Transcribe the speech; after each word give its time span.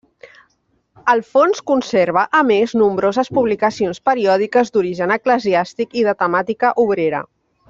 El 1.11 1.19
fons 1.33 1.59
conserva, 1.71 2.23
a 2.39 2.41
més, 2.47 2.73
nombroses 2.83 3.29
publicacions 3.39 4.01
periòdiques 4.11 4.75
d'origen 4.79 5.15
eclesiàstic 5.21 5.97
i 6.03 6.09
de 6.11 6.17
temàtica 6.25 6.75
obrera. 6.87 7.23